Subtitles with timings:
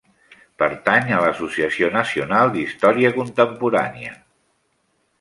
[0.63, 4.21] Pertany a l'Associació Nacional d'Història Contemporània.